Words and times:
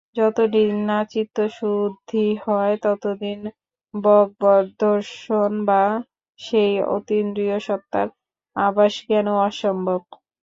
যতদিন 0.15 0.71
না 0.87 0.99
চিত্তশুদ্ধি 1.11 2.25
হয়, 2.45 2.75
ততদিন 2.83 3.39
ভগবদ্দর্শন 3.93 5.51
বা 5.67 5.83
সেই 6.39 6.65
অতীন্দ্রিয় 6.95 7.57
সত্তার 7.67 8.07
আভাসজ্ঞানও 8.55 9.35
অসম্ভব। 9.45 10.01